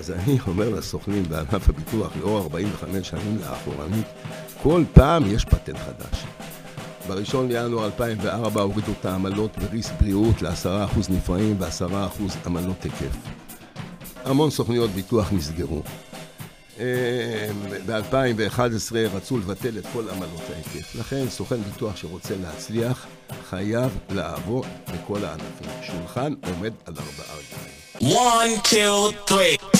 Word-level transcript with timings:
אז 0.00 0.10
אני 0.10 0.38
אומר 0.46 0.68
לסוכנים 0.68 1.22
בענף 1.22 1.68
הביטוח, 1.68 2.16
לאור 2.20 2.38
45 2.38 3.08
שנים 3.08 3.38
לאחורנית, 3.40 4.06
כל 4.62 4.84
פעם 4.92 5.22
יש 5.26 5.44
פטנט 5.44 5.76
חדש. 5.76 6.24
בראשון 7.08 7.48
לינואר 7.48 7.86
2004 7.86 8.62
הורידו 8.62 8.92
את 9.00 9.04
העמלות 9.04 9.58
בריס 9.58 9.90
בריאות 10.00 10.42
ל-10% 10.42 10.98
נפרעים 11.10 11.56
ו-10% 11.58 12.46
עמלות 12.46 12.82
היקף. 12.82 13.16
המון 14.24 14.50
סוכניות 14.50 14.90
ביטוח 14.90 15.32
נסגרו. 15.32 15.82
אה, 16.78 17.50
ב-2011 17.86 18.96
רצו 19.12 19.38
לבטל 19.38 19.78
את 19.78 19.86
כל 19.92 20.08
עמלות 20.08 20.42
ההיקף. 20.50 20.94
לכן 20.94 21.28
סוכן 21.28 21.62
ביטוח 21.62 21.96
שרוצה 21.96 22.34
להצליח 22.42 23.06
חייב 23.50 23.98
לעבור 24.10 24.64
בכל 24.92 25.24
הענפים. 25.24 25.70
שולחן 25.82 26.34
עומד 26.46 26.72
על 26.86 26.94
ארבעה 26.98 27.36
רגליים. 27.36 27.59
One, 28.00 28.56
two, 28.64 29.30
three. 29.30 29.78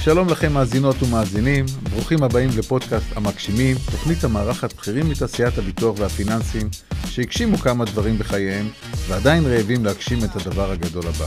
שלום 0.00 0.28
לכם 0.28 0.52
מאזינות 0.52 1.02
ומאזינים, 1.02 1.64
ברוכים 1.90 2.22
הבאים 2.22 2.50
לפודקאסט 2.58 3.16
המגשימים, 3.16 3.76
תוכנית 3.90 4.24
המארחת 4.24 4.72
בכירים 4.72 5.08
מתעשיית 5.08 5.58
הביטוח 5.58 5.98
והפיננסים, 5.98 6.68
שהגשימו 7.06 7.58
כמה 7.58 7.84
דברים 7.84 8.18
בחייהם, 8.18 8.68
ועדיין 9.08 9.46
רעבים 9.46 9.84
להגשים 9.84 10.18
את 10.24 10.36
הדבר 10.36 10.70
הגדול 10.70 11.02
הבא. 11.06 11.26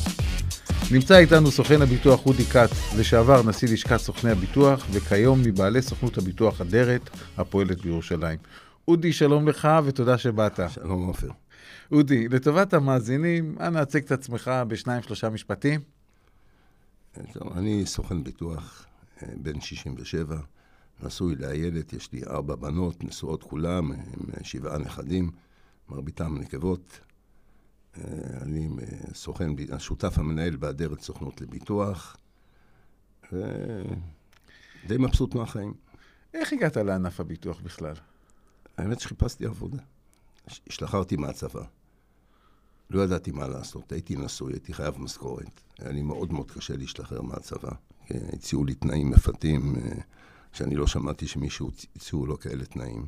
נמצא 0.92 1.18
איתנו 1.18 1.52
סוכן 1.52 1.82
הביטוח 1.82 2.26
אודי 2.26 2.46
כץ, 2.46 2.72
לשעבר 2.98 3.44
נשיא 3.44 3.68
לשכת 3.68 3.98
סוכני 3.98 4.32
הביטוח, 4.32 4.86
וכיום 4.92 5.42
מבעלי 5.42 5.82
סוכנות 5.82 6.18
הביטוח 6.18 6.62
אדרת, 6.62 7.10
הפועלת 7.38 7.82
בירושלים. 7.82 8.38
אודי, 8.88 9.14
שלום 9.14 9.48
לך 9.48 9.68
ותודה 9.86 10.18
שבאת. 10.18 10.60
שלום 10.74 11.08
עופר. 11.08 11.43
אודי, 11.94 12.28
לטובת 12.28 12.74
המאזינים, 12.74 13.56
אנא 13.60 13.78
הצג 13.80 14.04
את 14.04 14.12
עצמך 14.12 14.52
בשניים 14.68 15.02
שלושה 15.02 15.30
משפטים. 15.30 15.82
טוב, 17.34 17.58
אני 17.58 17.86
סוכן 17.86 18.24
ביטוח, 18.24 18.86
אה, 19.24 19.28
בן 19.38 19.62
67, 19.62 20.40
נשוי 21.04 21.36
לאיילת, 21.36 21.94
יש 21.94 22.12
לי 22.12 22.24
ארבע 22.24 22.56
בנות, 22.56 23.04
נשואות 23.04 23.44
כולם, 23.44 23.92
עם 23.92 24.00
אה, 24.38 24.44
שבעה 24.44 24.78
נכדים, 24.78 25.32
מרביתם 25.90 26.38
נקבות. 26.38 27.00
אה, 27.98 28.04
אני 28.42 28.70
סוכן, 29.14 29.50
השותף 29.72 30.18
המנהל 30.18 30.56
באדרת 30.56 31.02
סוכנות 31.02 31.42
לביטוח, 31.42 32.18
ודי 33.32 33.44
מבסוט 35.00 35.36
מהחיים. 35.36 35.74
איך 36.34 36.54
הגעת 36.54 36.78
לענף 36.78 37.20
הביטוח 37.20 37.62
בכלל? 37.62 37.96
האמת 38.78 39.00
שחיפשתי 39.00 39.46
עבודה. 39.46 39.78
הש- 40.48 40.62
השתחררתי 40.68 41.16
מהצבא. 41.16 41.64
לא 42.94 43.02
ידעתי 43.02 43.32
מה 43.32 43.48
לעשות, 43.48 43.92
הייתי 43.92 44.16
נשוי, 44.16 44.54
הייתי 44.54 44.74
חייב 44.74 45.02
משכורת. 45.02 45.62
היה 45.80 45.92
לי 45.92 46.02
מאוד 46.02 46.34
מאוד 46.34 46.52
קשה 46.52 46.76
להשתחרר 46.78 47.22
מהצבא. 47.22 47.72
אה, 48.12 48.18
הציעו 48.34 48.66
לי 48.66 48.74
תנאים 48.74 49.10
מפתים, 49.10 49.76
אה, 49.76 49.92
שאני 50.54 50.76
לא 50.76 50.88
שמעתי 50.88 51.28
שמישהו 51.28 51.70
הצ- 51.70 51.86
הציעו 51.96 52.26
לו 52.26 52.40
כאלה 52.40 52.66
תנאים. 52.66 53.06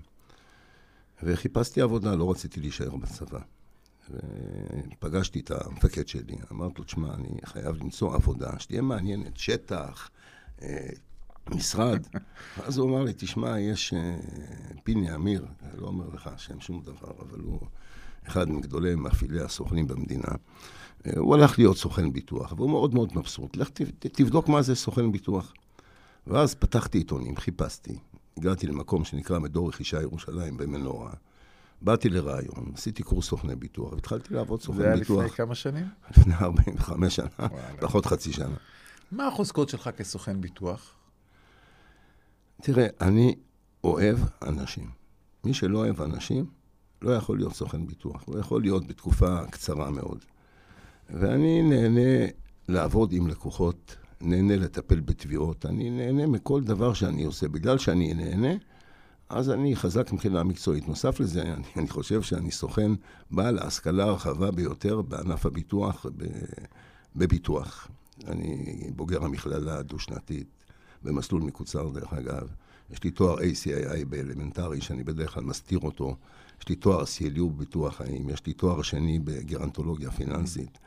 וחיפשתי 1.23 1.81
עבודה, 1.81 2.16
לא 2.16 2.31
רציתי 2.31 2.59
להישאר 2.59 2.95
בצבא. 2.95 3.39
ופגשתי 4.11 5.39
את 5.39 5.52
המפקד 5.52 6.08
שלי, 6.08 6.36
אמרתי 6.52 6.73
לו, 6.78 6.83
תשמע, 6.83 7.13
אני 7.13 7.39
חייב 7.45 7.75
למצוא 7.75 8.16
עבודה 8.16 8.59
שתהיה 8.59 8.81
מעניינת, 8.81 9.38
שטח, 9.38 10.09
אה, 10.61 10.89
משרד. 11.50 12.08
ואז 12.58 12.78
הוא 12.78 12.89
אמר 12.89 13.03
לי, 13.03 13.13
תשמע, 13.17 13.59
יש 13.59 13.94
אה, 13.94 14.17
פיני 14.83 15.16
אמיר, 15.16 15.45
אני 15.63 15.81
לא 15.81 15.88
אומר 15.88 16.09
לך 16.09 16.30
שם 16.38 16.59
שום 16.59 16.81
דבר, 16.81 17.11
אבל 17.19 17.39
הוא 17.39 17.59
אחד 18.28 18.50
מגדולי 18.50 18.95
מפעילי 18.95 19.42
הסוכנים 19.42 19.88
במדינה. 19.88 20.31
אה, 21.06 21.12
הוא 21.18 21.36
הלך 21.36 21.59
להיות 21.59 21.78
סוכן 21.78 22.14
ביטוח, 22.14 22.54
והוא 22.58 22.70
מאוד 22.70 22.94
מאוד 22.94 23.12
מבסוט. 23.16 23.58
לך 23.58 23.70
תבדוק 24.00 24.50
מה 24.50 24.62
זה 24.62 24.76
סוכן 24.76 25.12
ביטוח. 25.12 25.54
ואז 26.28 26.56
פתחתי 26.56 26.98
עיתונים, 26.98 27.38
חיפשתי. 27.38 27.98
הגעתי 28.38 28.68
למקום 28.68 29.03
שנקרא 29.06 29.40
מדור 29.40 29.70
רכישה 29.70 30.02
ירושלים 30.02 30.58
במנורה. 30.58 31.12
באתי 31.81 32.09
לראיון, 32.09 32.72
עשיתי 32.74 33.03
קורס 33.03 33.25
סוכני 33.25 33.56
ביטוח, 33.56 33.94
והתחלתי 33.94 34.34
לעבוד 34.34 34.59
זה 34.59 34.66
סוכן 34.66 34.81
היה 34.81 34.97
ביטוח 34.97 35.24
לפני 35.24 35.38
כמה 35.38 35.56
שנים? 35.56 35.85
לפני 36.18 36.34
45 36.34 37.16
שנה, 37.16 37.28
וואלה. 37.40 37.78
פחות 37.80 38.06
חצי 38.06 38.34
שנה. 38.34 38.56
מה 39.12 39.28
החוזקות 39.28 39.69
שלך 39.69 39.90
כסוכן 39.97 40.41
ביטוח? 40.41 40.94
תראה, 42.62 42.88
אני 43.02 43.35
אוהב 43.84 44.18
אנשים. 44.41 44.90
מי 45.44 45.53
שלא 45.53 45.78
אוהב 45.78 46.02
אנשים, 46.02 46.46
לא 47.05 47.11
יכול 47.11 47.38
להיות 47.38 47.53
סוכן 47.53 47.88
ביטוח. 47.88 48.23
הוא 48.25 48.39
יכול 48.39 48.61
להיות 48.61 48.88
בתקופה 48.88 49.45
קצרה 49.51 49.91
מאוד. 49.91 50.25
ואני 51.09 51.61
נהנה 51.61 52.25
לעבוד 52.67 53.13
עם 53.13 53.27
לקוחות, 53.27 53.95
נהנה 54.21 54.55
לטפל 54.55 54.99
בתביעות, 54.99 55.66
אני 55.66 55.89
נהנה 55.89 56.27
מכל 56.27 56.63
דבר 56.63 56.93
שאני 56.93 57.23
עושה. 57.23 57.47
בגלל 57.47 57.77
שאני 57.77 58.13
נהנה, 58.13 58.53
אז 59.29 59.49
אני 59.49 59.75
חזק 59.75 60.13
מבחינה 60.13 60.43
מקצועית. 60.43 60.88
נוסף 60.88 61.19
לזה, 61.19 61.41
אני, 61.53 61.63
אני 61.77 61.88
חושב 61.88 62.21
שאני 62.21 62.51
סוכן 62.51 62.91
בעל 63.31 63.59
ההשכלה 63.59 64.03
הרחבה 64.03 64.51
ביותר 64.51 65.01
בענף 65.01 65.45
הביטוח, 65.45 66.05
ב, 66.17 66.25
בביטוח. 67.16 67.87
אני 68.27 68.91
בוגר 68.95 69.23
המכללה 69.23 69.77
הדו-שנתית, 69.77 70.47
במסלול 71.03 71.41
מקוצר 71.41 71.89
דרך 71.89 72.13
אגב. 72.13 72.49
יש 72.89 73.03
לי 73.03 73.11
תואר 73.11 73.37
ACII 73.37 74.05
באלמנטרי, 74.09 74.81
שאני 74.81 75.03
בדרך 75.03 75.33
כלל 75.33 75.43
מסתיר 75.43 75.79
אותו. 75.79 76.16
יש 76.61 76.69
לי 76.69 76.75
תואר 76.75 77.03
CLU 77.03 77.43
בביטוח 77.43 77.97
חיים, 77.97 78.29
יש 78.29 78.45
לי 78.45 78.53
תואר 78.53 78.81
שני 78.81 79.19
בגרנטולוגיה 79.19 80.11
פיננסית. 80.11 80.77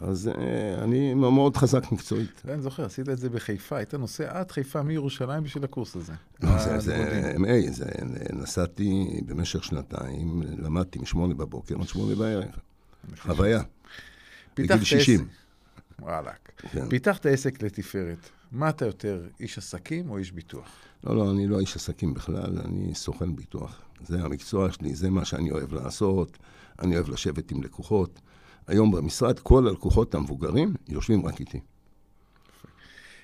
אז 0.00 0.28
אה, 0.28 0.84
אני 0.84 1.14
מאוד 1.14 1.56
חזק 1.56 1.92
מקצועית. 1.92 2.42
אני 2.48 2.62
זוכר, 2.62 2.84
עשית 2.84 3.08
את 3.08 3.18
זה 3.18 3.28
בחיפה, 3.28 3.76
היית 3.76 3.94
נוסע 3.94 4.38
עד 4.38 4.50
חיפה 4.50 4.82
מירושלים 4.82 5.42
בשביל 5.42 5.64
הקורס 5.64 5.96
הזה. 5.96 6.12
לא, 6.42 6.58
זה, 6.58 6.78
זה. 6.78 7.32
MA, 7.36 7.70
זה, 7.70 7.84
נסעתי 8.32 9.20
במשך 9.26 9.64
שנתיים, 9.64 10.42
למדתי 10.58 10.98
משמונה 10.98 11.34
בבוקר 11.34 11.74
עד 11.80 11.88
שמונה 11.88 12.14
בערב. 12.14 12.44
חוויה. 13.18 13.62
בגיל 14.56 14.84
60. 14.84 15.20
עסק. 15.20 16.02
וואלכ. 16.02 16.36
כן. 16.56 16.88
פיתחת 16.88 17.26
עסק 17.26 17.62
לתפארת. 17.62 18.30
מה 18.52 18.68
אתה 18.68 18.86
יותר, 18.86 19.26
איש 19.40 19.58
עסקים 19.58 20.10
או 20.10 20.18
איש 20.18 20.32
ביטוח? 20.32 20.68
לא, 21.04 21.16
לא, 21.16 21.30
אני 21.30 21.46
לא 21.46 21.60
איש 21.60 21.76
עסקים 21.76 22.14
בכלל, 22.14 22.58
אני 22.64 22.94
סוכן 22.94 23.36
ביטוח. 23.36 23.82
זה 24.06 24.22
המקצוע 24.22 24.72
שלי, 24.72 24.94
זה 24.94 25.10
מה 25.10 25.24
שאני 25.24 25.50
אוהב 25.50 25.72
לעשות, 25.72 26.38
אני 26.78 26.96
אוהב 26.96 27.08
לשבת 27.08 27.50
עם 27.50 27.62
לקוחות. 27.62 28.20
היום 28.66 28.92
במשרד 28.92 29.38
כל 29.38 29.68
הלקוחות 29.68 30.14
המבוגרים 30.14 30.74
יושבים 30.88 31.26
רק 31.26 31.40
איתי. 31.40 31.60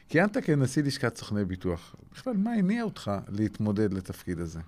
כיהנת 0.08 0.36
כנשיא 0.44 0.82
לשכת 0.82 1.16
סוכני 1.16 1.44
ביטוח. 1.44 1.96
בכלל, 2.12 2.36
מה 2.36 2.52
הניע 2.52 2.82
אותך 2.82 3.10
להתמודד 3.28 3.92
לתפקיד 3.92 4.40
הזה? 4.40 4.60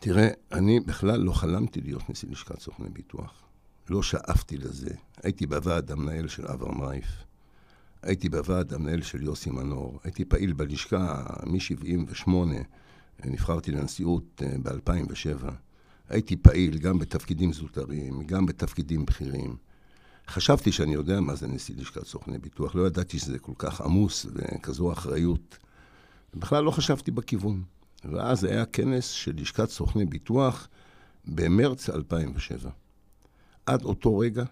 תראה, 0.00 0.28
אני 0.52 0.80
בכלל 0.80 1.20
לא 1.20 1.32
חלמתי 1.32 1.80
להיות 1.80 2.10
נשיא 2.10 2.28
לשכת 2.30 2.60
סוכני 2.60 2.88
ביטוח. 2.88 3.42
לא 3.88 4.02
שאפתי 4.02 4.56
לזה. 4.56 4.94
הייתי 5.22 5.46
בוועד 5.46 5.90
המנהל 5.90 6.28
של 6.28 6.46
אברהם 6.46 6.82
רייף, 6.82 7.06
הייתי 8.02 8.28
בוועד 8.28 8.74
המנהל 8.74 9.02
של 9.02 9.22
יוסי 9.22 9.50
מנור, 9.50 10.00
הייתי 10.04 10.24
פעיל 10.24 10.52
בלשכה 10.52 11.24
מ-78, 11.46 12.30
נבחרתי 13.24 13.72
לנשיאות 13.72 14.42
ב-2007. 14.62 15.50
הייתי 16.08 16.36
פעיל 16.36 16.78
גם 16.78 16.98
בתפקידים 16.98 17.52
זוטרים, 17.52 18.22
גם 18.26 18.46
בתפקידים 18.46 19.06
בכירים. 19.06 19.56
חשבתי 20.28 20.72
שאני 20.72 20.94
יודע 20.94 21.20
מה 21.20 21.34
זה 21.34 21.46
נשיא 21.46 21.74
לשכת 21.78 22.06
סוכני 22.06 22.38
ביטוח, 22.38 22.74
לא 22.74 22.86
ידעתי 22.86 23.18
שזה 23.18 23.38
כל 23.38 23.52
כך 23.58 23.80
עמוס 23.80 24.26
וכזו 24.34 24.92
אחריות. 24.92 25.58
בכלל 26.34 26.64
לא 26.64 26.70
חשבתי 26.70 27.10
בכיוון. 27.10 27.62
ואז 28.04 28.44
היה 28.44 28.66
כנס 28.66 29.08
של 29.08 29.32
לשכת 29.36 29.70
סוכני 29.70 30.04
ביטוח 30.04 30.68
במרץ 31.24 31.90
2007. 31.90 32.70
עד 33.66 33.82
אותו 33.82 34.18
רגע 34.18 34.44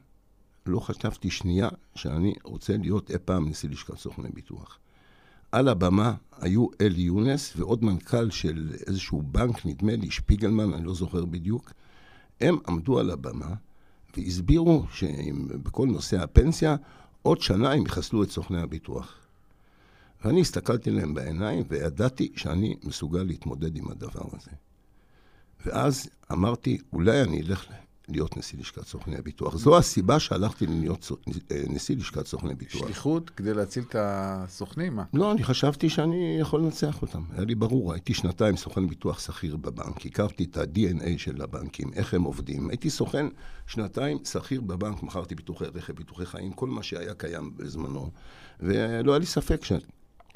לא 0.68 0.80
חשבתי 0.80 1.30
שנייה 1.30 1.68
שאני 1.94 2.34
רוצה 2.44 2.76
להיות 2.76 3.10
אי 3.10 3.18
פעם 3.24 3.48
נשיא 3.48 3.68
לשכת 3.68 3.98
סוכני 3.98 4.28
ביטוח. 4.34 4.78
על 5.52 5.68
הבמה 5.68 6.14
היו 6.40 6.66
אלי 6.80 7.02
יונס 7.02 7.52
ועוד 7.56 7.84
מנכ"ל 7.84 8.30
של 8.30 8.72
איזשהו 8.86 9.22
בנק, 9.22 9.66
נדמה 9.66 9.96
לי, 9.96 10.10
שפיגלמן, 10.10 10.72
אני 10.72 10.86
לא 10.86 10.94
זוכר 10.94 11.24
בדיוק. 11.24 11.72
הם 12.40 12.56
עמדו 12.68 12.98
על 12.98 13.10
הבמה 13.10 13.54
והסבירו 14.16 14.84
שבכל 14.92 15.86
נושא 15.86 16.22
הפנסיה, 16.22 16.76
עוד 17.22 17.40
שנה 17.40 17.72
הם 17.72 17.86
יחסלו 17.86 18.22
את 18.22 18.30
סוכני 18.30 18.60
הביטוח. 18.60 19.14
ואני 20.24 20.40
הסתכלתי 20.40 20.90
להם 20.90 21.14
בעיניים 21.14 21.64
וידעתי 21.68 22.32
שאני 22.36 22.76
מסוגל 22.84 23.22
להתמודד 23.22 23.76
עם 23.76 23.90
הדבר 23.90 24.24
הזה. 24.32 24.50
ואז 25.66 26.08
אמרתי, 26.32 26.78
אולי 26.92 27.22
אני 27.22 27.42
אלך 27.42 27.66
להיות 28.08 28.36
נשיא 28.36 28.58
לשכת 28.58 28.86
סוכני 28.86 29.16
הביטוח. 29.16 29.56
זו 29.56 29.78
הסיבה 29.78 30.20
שהלכתי 30.20 30.66
להיות 30.66 31.12
אה, 31.50 31.62
נשיא 31.68 31.96
לשכת 31.96 32.26
סוכני 32.26 32.54
ביטוח. 32.54 32.82
שליחות 32.82 33.30
כדי 33.30 33.54
להציל 33.54 33.84
את 33.88 33.96
הסוכנים? 33.98 34.96
מה? 34.96 35.04
לא, 35.14 35.32
אני 35.32 35.44
חשבתי 35.44 35.90
שאני 35.90 36.36
יכול 36.40 36.60
לנצח 36.60 37.02
אותם. 37.02 37.22
היה 37.32 37.44
לי 37.44 37.54
ברור, 37.54 37.92
הייתי 37.92 38.14
שנתיים 38.14 38.56
סוכן 38.56 38.88
ביטוח 38.88 39.20
שכיר 39.20 39.56
בבנק, 39.56 40.06
הכרתי 40.06 40.44
את 40.44 40.56
ה-DNA 40.56 41.08
של 41.16 41.42
הבנקים, 41.42 41.92
איך 41.94 42.14
הם 42.14 42.22
עובדים. 42.22 42.70
הייתי 42.70 42.90
סוכן 42.90 43.26
שנתיים 43.66 44.18
שכיר 44.24 44.60
בבנק, 44.60 45.02
מכרתי 45.02 45.34
ביטוחי 45.34 45.64
רכב, 45.74 45.92
ביטוחי 45.92 46.26
חיים, 46.26 46.52
כל 46.52 46.66
מה 46.66 46.82
שהיה 46.82 47.14
קיים 47.14 47.56
בזמנו. 47.56 48.10
ולא 48.60 49.12
היה 49.12 49.18
לי 49.18 49.26
ספק 49.26 49.64
ש... 49.64 49.72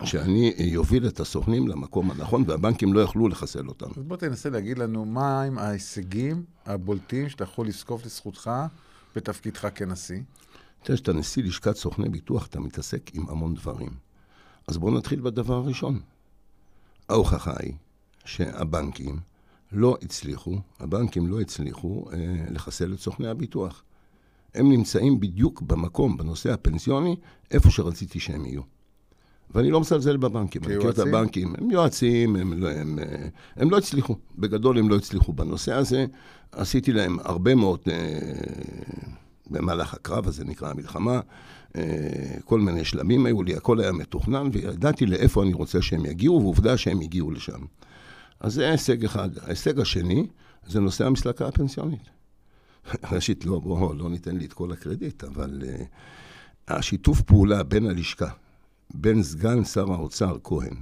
שאני 0.04 0.76
אוביל 0.76 1.06
את 1.06 1.20
הסוכנים 1.20 1.68
למקום 1.68 2.10
הנכון, 2.10 2.44
והבנקים 2.46 2.92
לא 2.92 3.00
יכלו 3.00 3.28
לחסל 3.28 3.68
אותם. 3.68 3.86
אז 3.96 4.02
בוא 4.02 4.16
תנסה 4.16 4.50
להגיד 4.50 4.78
לנו 4.78 5.04
מהם 5.04 5.58
ההישגים 5.58 6.44
הבולטים 6.66 7.28
שאתה 7.28 7.44
יכול 7.44 7.66
לזקוף 7.66 8.04
לזכותך 8.04 8.50
בתפקידך 9.16 9.68
כנשיא. 9.74 10.20
תראה, 10.82 10.96
כשאתה 10.96 11.12
נשיא 11.12 11.42
לשכת 11.42 11.76
סוכני 11.76 12.08
ביטוח, 12.08 12.46
אתה 12.46 12.60
מתעסק 12.60 13.10
עם 13.14 13.28
המון 13.28 13.54
דברים. 13.54 13.90
אז 14.68 14.78
בואו 14.78 14.98
נתחיל 14.98 15.20
בדבר 15.20 15.54
הראשון. 15.54 16.00
ההוכחה 17.08 17.52
היא 17.60 17.72
שהבנקים 18.24 19.18
לא 19.72 19.96
הצליחו, 20.02 20.58
הבנקים 20.80 21.26
לא 21.26 21.40
הצליחו 21.40 22.04
אה, 22.12 22.18
לחסל 22.50 22.92
את 22.92 22.98
סוכני 23.00 23.28
הביטוח. 23.28 23.82
הם 24.54 24.70
נמצאים 24.72 25.20
בדיוק 25.20 25.62
במקום, 25.62 26.16
בנושא 26.16 26.52
הפנסיוני, 26.52 27.16
איפה 27.50 27.70
שרציתי 27.70 28.20
שהם 28.20 28.44
יהיו. 28.44 28.62
ואני 29.54 29.70
לא 29.70 29.80
מזלזל 29.80 30.16
בבנקים, 30.16 30.62
אני 30.64 30.76
מכיר 30.76 30.90
את? 30.90 30.98
הבנקים, 30.98 31.54
הם 31.58 31.70
יועצים, 31.70 32.36
הם 32.36 32.52
לא, 32.52 32.70
הם, 32.70 32.98
אה, 32.98 33.28
הם 33.56 33.70
לא 33.70 33.78
הצליחו, 33.78 34.16
בגדול 34.38 34.78
הם 34.78 34.88
לא 34.88 34.96
הצליחו 34.96 35.32
בנושא 35.32 35.72
הזה. 35.72 36.06
עשיתי 36.52 36.92
להם 36.92 37.18
הרבה 37.24 37.54
מאוד, 37.54 37.80
אה, 37.90 38.18
במהלך 39.50 39.94
הקרב 39.94 40.28
הזה 40.28 40.44
נקרא 40.44 40.70
המלחמה, 40.70 41.20
אה, 41.76 41.82
כל 42.44 42.60
מיני 42.60 42.84
שלבים 42.84 43.26
היו 43.26 43.42
לי, 43.42 43.54
הכל 43.54 43.80
היה 43.80 43.92
מתוכנן, 43.92 44.48
וידעתי 44.52 45.06
לאיפה 45.06 45.42
אני 45.42 45.52
רוצה 45.52 45.82
שהם 45.82 46.06
יגיעו, 46.06 46.40
ועובדה 46.40 46.76
שהם 46.76 47.00
הגיעו 47.00 47.30
לשם. 47.30 47.60
אז 48.40 48.54
זה 48.54 48.70
הישג 48.70 49.04
אחד. 49.04 49.30
ההישג 49.38 49.80
השני, 49.80 50.26
זה 50.66 50.80
נושא 50.80 51.06
המסלקה 51.06 51.48
הפנסיונית. 51.48 52.10
ראשית, 53.12 53.46
לא, 53.46 53.60
בואו, 53.60 53.94
לא 53.94 54.10
ניתן 54.10 54.36
לי 54.36 54.44
את 54.44 54.52
כל 54.52 54.72
הקרדיט, 54.72 55.24
אבל 55.24 55.62
uh, 55.62 55.82
השיתוף 56.68 57.20
פעולה 57.20 57.62
בין 57.62 57.86
הלשכה, 57.86 58.28
בין 58.94 59.22
סגן 59.22 59.64
שר 59.64 59.92
האוצר 59.92 60.36
כהן, 60.44 60.74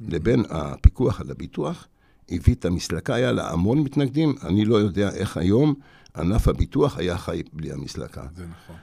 לבין 0.00 0.44
הפיקוח 0.50 1.20
על 1.20 1.30
הביטוח, 1.30 1.86
הביא 2.30 2.54
את 2.54 2.64
המסלקה, 2.64 3.14
היה 3.14 3.32
לה 3.32 3.50
המון 3.50 3.78
מתנגדים, 3.78 4.34
אני 4.42 4.64
לא 4.64 4.76
יודע 4.76 5.10
איך 5.10 5.36
היום 5.36 5.74
ענף 6.16 6.48
הביטוח 6.48 6.98
היה 6.98 7.18
חי 7.18 7.42
בלי 7.52 7.72
המסלקה. 7.72 8.26
זה 8.36 8.46
נכון. 8.46 8.76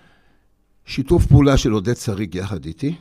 שיתוף 0.85 1.25
פעולה 1.25 1.57
של 1.57 1.71
עודד 1.71 1.93
שריג 1.93 2.35
יחד 2.35 2.65
איתי, 2.65 2.95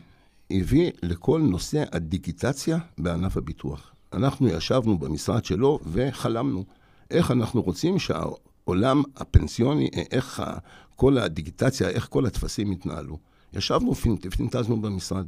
הביא 0.51 0.91
לכל 1.03 1.41
נושא 1.41 1.85
הדיגיטציה 1.93 2.79
בענף 2.99 3.37
הביטוח. 3.37 3.93
אנחנו 4.13 4.49
ישבנו 4.49 4.99
במשרד 4.99 5.45
שלו 5.45 5.79
וחלמנו 5.93 6.65
איך 7.11 7.31
אנחנו 7.31 7.63
רוצים 7.63 7.99
שהעולם 7.99 9.03
הפנסיוני, 9.17 9.91
איך 10.11 10.43
כל 10.97 11.19
הדיגיטציה, 11.19 11.89
איך 11.89 12.07
כל 12.11 12.27
הטפסים 12.27 12.73
יתנהלו. 12.73 13.19
ישבנו 13.53 13.95
ופינטזנו 14.23 14.81
במשרד. 14.81 15.27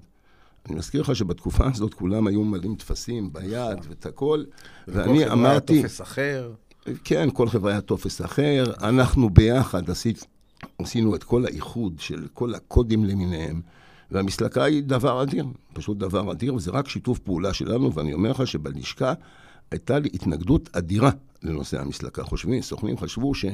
אני 0.68 0.76
מזכיר 0.76 1.00
לך 1.00 1.16
שבתקופה 1.16 1.64
הזאת 1.74 1.94
כולם 1.94 2.26
היו 2.26 2.42
ממלאים 2.44 2.74
טפסים 2.74 3.32
ביד 3.32 3.78
ואת 3.88 4.06
הכל, 4.06 4.44
וכל 4.88 4.98
ואני 4.98 5.24
חברה 5.24 5.32
אמרתי... 5.32 5.82
טופס 5.82 6.00
אחר. 6.00 6.52
כן, 7.04 7.28
כל 7.32 7.48
חברה 7.48 7.72
היה 7.72 7.80
טופס 7.80 8.20
אחר. 8.20 8.64
אנחנו 8.82 9.30
ביחד 9.30 9.90
עשית, 9.90 10.26
עשינו 10.78 11.14
את 11.14 11.24
כל 11.24 11.44
האיחוד 11.44 11.94
של 11.98 12.26
כל 12.34 12.54
הקודים 12.54 13.04
למיניהם, 13.04 13.60
והמסלקה 14.10 14.64
היא 14.64 14.82
דבר 14.82 15.22
אדיר, 15.22 15.46
פשוט 15.72 15.98
דבר 15.98 16.32
אדיר, 16.32 16.54
וזה 16.54 16.70
רק 16.70 16.88
שיתוף 16.88 17.18
פעולה 17.18 17.52
שלנו, 17.52 17.94
ואני 17.94 18.12
אומר 18.12 18.30
לך 18.30 18.46
שבלשכה 18.46 19.12
הייתה 19.70 19.98
לי 19.98 20.08
התנגדות 20.14 20.68
אדירה 20.72 21.10
לנושא 21.42 21.80
המסלקה. 21.80 22.24
חושבים, 22.24 22.62
סוכנים 22.62 22.98
חשבו 22.98 23.34
ש, 23.34 23.44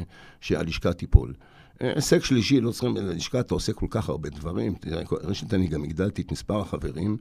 שהלשכה 0.40 0.92
תיפול. 0.92 1.32
הישג 1.82 2.22
שלישי, 2.22 2.60
לא 2.60 2.70
צריכים, 2.70 2.96
ללשכה 2.96 3.40
אתה 3.40 3.54
עושה 3.54 3.72
כל 3.72 3.86
כך 3.90 4.08
הרבה 4.08 4.28
דברים. 4.28 4.74
ראשית, 5.10 5.54
אני 5.54 5.66
גם 5.66 5.84
הגדלתי 5.84 6.22
את 6.22 6.32
מספר 6.32 6.60
החברים 6.60 7.16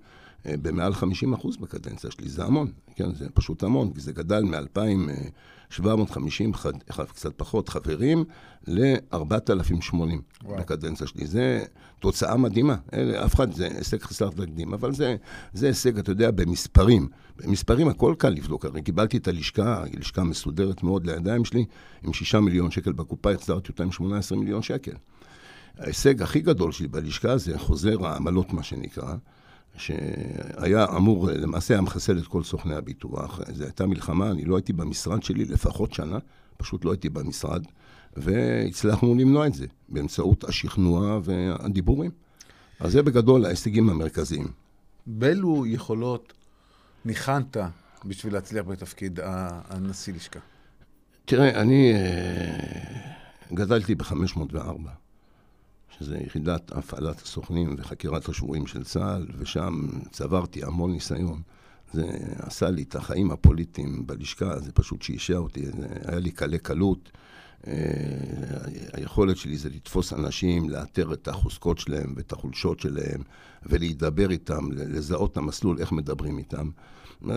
במעל 0.45 0.93
50 0.93 1.33
אחוז 1.33 1.57
בקדנציה 1.57 2.11
שלי, 2.11 2.29
זה 2.29 2.43
המון, 2.43 2.71
כן, 2.95 3.15
זה 3.15 3.27
פשוט 3.33 3.63
המון, 3.63 3.93
כי 3.93 4.01
זה 4.01 4.11
גדל 4.11 4.43
מ-2,750, 4.43 6.57
קצת 7.07 7.33
פחות 7.37 7.69
חברים, 7.69 8.23
ל-4,080 8.67 9.95
וואו. 10.43 10.59
בקדנציה 10.59 11.07
שלי. 11.07 11.27
זה 11.27 11.63
תוצאה 11.99 12.37
מדהימה, 12.37 12.75
אלה, 12.93 13.25
אף 13.25 13.35
אחד, 13.35 13.53
זה 13.53 13.67
הישג 13.77 14.01
חסר 14.01 14.29
תקדים, 14.29 14.73
אבל 14.73 14.93
זה, 14.93 15.15
זה 15.53 15.67
הישג, 15.67 15.97
אתה 15.97 16.11
יודע, 16.11 16.31
במספרים. 16.31 17.07
במספרים 17.37 17.87
הכל 17.87 18.15
קל 18.17 18.29
לבדוק, 18.29 18.65
הרי 18.65 18.81
קיבלתי 18.81 19.17
את 19.17 19.27
הלשכה, 19.27 19.83
לשכה 19.99 20.23
מסודרת 20.23 20.83
מאוד 20.83 21.05
לידיים 21.05 21.45
שלי, 21.45 21.65
עם 22.03 22.13
6 22.13 22.35
מיליון 22.35 22.71
שקל 22.71 22.91
בקופה, 22.91 23.31
החזרתי 23.31 23.71
אותה 23.71 23.83
עם 23.83 23.91
18 23.91 24.37
מיליון 24.37 24.61
שקל. 24.61 24.95
ההישג 25.77 26.21
הכי 26.21 26.39
גדול 26.39 26.71
שלי 26.71 26.87
בלשכה 26.87 27.37
זה 27.37 27.59
חוזר 27.59 28.07
העמלות, 28.07 28.53
מה 28.53 28.63
שנקרא, 28.63 29.15
שהיה 29.77 30.85
אמור, 30.97 31.29
למעשה 31.31 31.73
היה 31.73 31.81
מחסל 31.81 32.17
את 32.17 32.27
כל 32.27 32.43
סוכני 32.43 32.75
הביטוח. 32.75 33.39
זו 33.53 33.63
הייתה 33.63 33.85
מלחמה, 33.85 34.31
אני 34.31 34.45
לא 34.45 34.55
הייתי 34.55 34.73
במשרד 34.73 35.23
שלי 35.23 35.45
לפחות 35.45 35.93
שנה, 35.93 36.17
פשוט 36.57 36.85
לא 36.85 36.91
הייתי 36.91 37.09
במשרד, 37.09 37.63
והצלחנו 38.17 39.15
למנוע 39.15 39.47
את 39.47 39.53
זה 39.53 39.65
באמצעות 39.89 40.43
השכנוע 40.43 41.19
והדיבורים. 41.23 42.11
אז 42.79 42.91
זה 42.91 43.03
בגדול 43.03 43.45
ההישגים 43.45 43.89
המרכזיים. 43.89 44.47
באילו 45.05 45.65
יכולות 45.65 46.33
ניחנת 47.05 47.57
בשביל 48.05 48.33
להצליח 48.33 48.65
בתפקיד 48.65 49.19
הנשיא 49.69 50.13
לשכה? 50.13 50.39
תראה, 51.25 51.61
אני 51.61 51.93
אה, 51.93 53.53
גדלתי 53.53 53.95
ב-504, 53.95 54.57
שזה 55.99 56.17
יחידת 56.17 56.71
הפעלת 56.71 57.21
הסוכנים 57.21 57.75
וחקירת 57.77 58.29
השבויים 58.29 58.67
של 58.67 58.83
צה"ל, 58.83 59.27
ושם 59.37 59.87
צברתי 60.11 60.63
המון 60.63 60.91
ניסיון. 60.91 61.41
זה 61.93 62.03
עשה 62.39 62.69
לי 62.69 62.83
את 62.83 62.95
החיים 62.95 63.31
הפוליטיים 63.31 64.07
בלשכה, 64.07 64.59
זה 64.59 64.71
פשוט 64.71 65.01
שעשע 65.01 65.37
אותי, 65.37 65.65
זה 65.65 65.87
היה 66.05 66.19
לי 66.19 66.31
קלי 66.31 66.59
קלות. 66.59 67.11
אה, 67.67 67.73
היכולת 68.93 69.37
שלי 69.37 69.57
זה 69.57 69.69
לתפוס 69.69 70.13
אנשים, 70.13 70.69
לאתר 70.69 71.13
את 71.13 71.27
החוזקות 71.27 71.79
שלהם 71.79 72.13
ואת 72.17 72.31
החולשות 72.31 72.79
שלהם, 72.79 73.21
ולהידבר 73.63 74.31
איתם, 74.31 74.71
לזהות 74.71 75.31
את 75.31 75.37
המסלול, 75.37 75.79
איך 75.79 75.91
מדברים 75.91 76.37
איתם. 76.37 76.69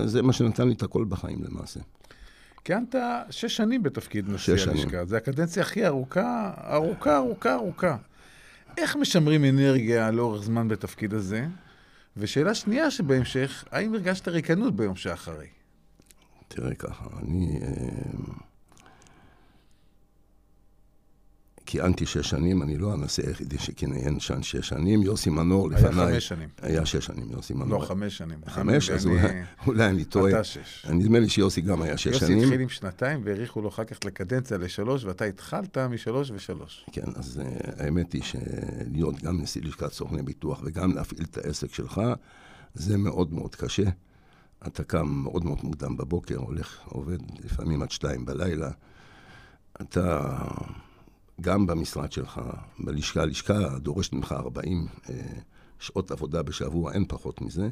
זה 0.04 0.22
מה 0.22 0.32
שנתן 0.32 0.68
לי 0.68 0.74
את 0.74 0.82
הכל 0.82 1.04
בחיים 1.04 1.44
למעשה. 1.44 1.80
כיהנת 2.64 2.94
שש 3.30 3.56
שנים 3.56 3.82
בתפקיד 3.82 4.28
נשיא. 4.28 4.52
הלשכה. 4.52 5.04
זו 5.04 5.16
הקדנציה 5.16 5.62
הכי 5.62 5.86
ארוכה, 5.86 6.52
ארוכה, 6.70 7.16
ארוכה, 7.16 7.54
ארוכה. 7.54 7.96
איך 8.78 8.96
משמרים 8.96 9.44
אנרגיה 9.44 10.10
לאורך 10.10 10.42
זמן 10.42 10.68
בתפקיד 10.68 11.14
הזה? 11.14 11.46
ושאלה 12.16 12.54
שנייה 12.54 12.90
שבהמשך, 12.90 13.64
האם 13.70 13.94
הרגשת 13.94 14.28
ריקנות 14.28 14.76
ביום 14.76 14.96
שאחרי? 14.96 15.46
תראה 16.48 16.74
ככה, 16.74 17.04
אני 17.22 17.58
אה, 17.62 17.68
כיהנתי 21.66 22.06
שש 22.06 22.30
שנים, 22.30 22.62
אני 22.62 22.76
לא 22.78 22.92
הנשיא 22.92 23.24
היחידי 23.26 23.58
שכיהן 23.58 24.20
שם 24.20 24.42
שש 24.42 24.68
שנים, 24.68 25.02
יוסי 25.02 25.30
מנור 25.30 25.70
היה 25.70 25.78
לפניי. 25.88 26.12
חמש 26.12 26.28
שנים. 26.28 26.48
היה 26.62 26.86
שש 26.86 27.06
שנים, 27.06 27.30
יוסי 27.30 27.54
מנור. 27.54 27.80
לא, 27.80 27.86
חמש 27.86 28.18
שנים. 28.18 28.38
חמש? 28.46 28.90
אז 28.90 29.06
אולי- 29.06 29.42
אולי 29.66 29.86
אני 29.86 30.04
טועה. 30.04 30.30
אתה 30.30 30.44
שש. 30.44 30.86
נדמה 30.90 31.18
לי 31.18 31.28
שיוסי 31.28 31.60
גם 31.60 31.82
היה 31.82 31.96
שש 31.96 32.06
יוסי 32.06 32.18
שנים. 32.18 32.38
התחיל 32.38 32.60
עם 32.60 32.68
שנתיים 32.68 33.20
והאריכו 33.24 33.60
לו 33.62 33.68
אחר 33.68 33.84
כך 33.84 33.98
לקדנציה 34.04 34.58
לשלוש, 34.58 35.04
ואתה 35.04 35.24
התחלת 35.24 35.78
משלוש 35.78 36.30
ושלוש. 36.34 36.86
כן, 36.92 37.02
אז 37.14 37.40
uh, 37.42 37.82
האמת 37.82 38.12
היא 38.12 38.22
שלהיות 38.22 39.22
גם 39.22 39.40
נשיא 39.40 39.62
לשכת 39.62 39.92
סוכני 39.92 40.22
ביטוח 40.22 40.60
וגם 40.64 40.92
להפעיל 40.94 41.24
את 41.30 41.38
העסק 41.38 41.74
שלך, 41.74 42.00
זה 42.74 42.96
מאוד 42.96 43.32
מאוד 43.32 43.54
קשה. 43.54 43.84
אתה 44.66 44.84
קם 44.84 45.06
מאוד 45.08 45.44
מאוד 45.44 45.58
מוקדם 45.62 45.96
בבוקר, 45.96 46.36
הולך, 46.36 46.78
עובד 46.84 47.18
לפעמים 47.44 47.82
עד 47.82 47.90
שתיים 47.90 48.24
בלילה. 48.26 48.70
אתה 49.82 50.34
גם 51.40 51.66
במשרד 51.66 52.12
שלך, 52.12 52.40
בלשכה, 52.78 53.22
הלשכה 53.22 53.78
דורשת 53.78 54.12
ממך 54.12 54.32
40 54.32 54.86
uh, 54.86 55.10
שעות 55.78 56.10
עבודה 56.10 56.42
בשבוע, 56.42 56.92
אין 56.92 57.04
פחות 57.08 57.40
מזה, 57.40 57.68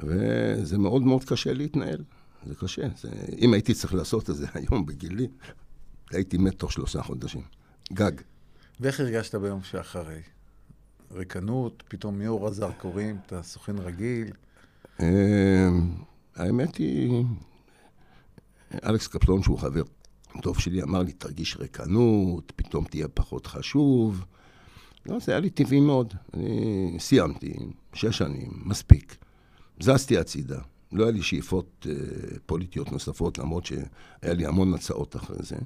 וזה 0.00 0.78
מאוד 0.78 1.02
מאוד 1.02 1.24
קשה 1.24 1.52
להתנהל. 1.52 2.04
זה 2.46 2.54
קשה. 2.54 2.82
זה, 2.96 3.10
אם 3.38 3.54
הייתי 3.54 3.74
צריך 3.74 3.94
לעשות 3.94 4.30
את 4.30 4.36
זה 4.36 4.46
היום 4.54 4.86
בגילי, 4.86 5.28
הייתי 6.10 6.38
מת 6.38 6.58
תוך 6.58 6.72
שלושה 6.72 7.02
חודשים. 7.02 7.42
גג. 7.92 8.12
ואיך 8.80 9.00
הרגשת 9.00 9.34
ביום 9.34 9.62
שאחרי? 9.62 10.20
ריקנות, 11.12 11.82
פתאום 11.88 12.18
מאור 12.18 12.46
הזרקורים, 12.46 13.18
אתה 13.26 13.42
סוכן 13.42 13.78
רגיל. 13.78 14.30
אה, 15.00 15.68
האמת 16.36 16.76
היא, 16.76 17.24
אלכס 18.84 19.06
קפלון, 19.06 19.42
שהוא 19.42 19.58
חבר 19.58 19.82
דוב 20.42 20.58
שלי 20.58 20.82
אמר 20.82 21.02
לי, 21.02 21.12
תרגיש 21.12 21.56
ריקנות, 21.56 22.52
פתאום 22.56 22.84
תהיה 22.84 23.08
פחות 23.08 23.46
חשוב. 23.46 24.24
לא, 25.06 25.18
זה 25.18 25.32
היה 25.32 25.40
לי 25.40 25.50
טבעי 25.50 25.80
מאוד. 25.80 26.14
אני 26.34 26.96
סיימתי, 26.98 27.54
שש 27.92 28.18
שנים, 28.18 28.50
מספיק. 28.64 29.16
זזתי 29.80 30.18
הצידה. 30.18 30.60
לא 30.92 31.02
היה 31.02 31.12
לי 31.12 31.22
שאיפות 31.22 31.86
אה, 31.90 31.94
פוליטיות 32.46 32.92
נוספות, 32.92 33.38
למרות 33.38 33.66
שהיה 33.66 33.84
לי 34.34 34.46
המון 34.46 34.74
הצעות 34.74 35.16
אחרי 35.16 35.36
זה. 35.40 35.56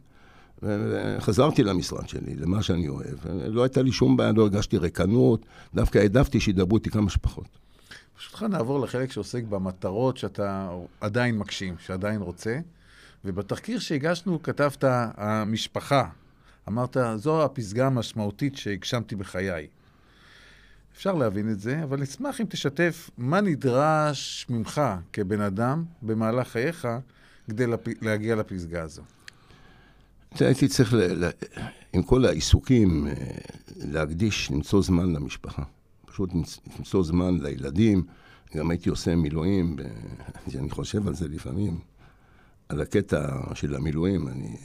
וחזרתי 0.63 1.65
למשרד 1.65 2.09
שלי, 2.09 2.35
למה 2.35 2.63
שאני 2.63 2.89
אוהב. 2.89 3.19
לא 3.47 3.63
הייתה 3.63 3.83
לי 3.83 3.93
שום 3.93 4.17
בעיה, 4.17 4.33
לא 4.33 4.43
הרגשתי 4.43 4.79
ריקנות, 4.79 5.47
דווקא 5.75 5.99
העדפתי 5.99 6.41
שידברו 6.41 6.77
איתי 6.77 6.91
כמה 6.91 7.11
שפחות. 7.11 7.59
ברשותך 8.15 8.43
נעבור 8.43 8.81
לחלק 8.81 9.13
שעוסק 9.13 9.45
במטרות 9.45 10.17
שאתה 10.17 10.71
עדיין 11.01 11.39
מגשים, 11.39 11.75
שעדיין 11.79 12.23
רוצה. 12.23 12.59
ובתחקיר 13.25 13.79
שהגשנו 13.79 14.43
כתבת, 14.43 14.85
המשפחה. 15.17 16.09
אמרת, 16.69 16.97
זו 17.17 17.45
הפסגה 17.45 17.87
המשמעותית 17.87 18.57
שהגשמתי 18.57 19.17
בחיי. 19.17 19.67
אפשר 20.93 21.15
להבין 21.15 21.51
את 21.51 21.61
זה, 21.61 21.83
אבל 21.83 22.03
אשמח 22.03 22.41
אם 22.41 22.47
תשתף 22.47 23.11
מה 23.19 23.41
נדרש 23.41 24.47
ממך 24.49 24.81
כבן 25.13 25.41
אדם 25.41 25.85
במהלך 26.03 26.49
חייך 26.49 26.89
כדי. 27.47 27.65
להגיע 28.01 28.37
לפסגה 28.37 28.83
הזו. 28.83 29.03
הייתי 30.41 30.69
צריך, 30.69 30.93
ל... 30.93 31.25
ל... 31.25 31.31
עם 31.93 32.03
כל 32.03 32.25
העיסוקים, 32.25 33.07
אה, 33.07 33.13
להקדיש, 33.77 34.51
למצוא 34.51 34.83
זמן 34.83 35.13
למשפחה. 35.13 35.63
פשוט 36.07 36.31
למצוא 36.79 37.05
זמן 37.05 37.39
לילדים. 37.41 38.03
גם 38.57 38.71
הייתי 38.71 38.91
עושה 38.91 39.17
מילואים. 39.17 39.77
אני 40.59 40.71
חושב 40.71 41.09
על 41.09 41.15
זה 41.15 41.29
לפעמים, 41.29 41.79
על 42.69 42.81
הקטע 42.81 43.41
של 43.55 43.75
המילואים. 43.75 44.29
אני 44.29 44.57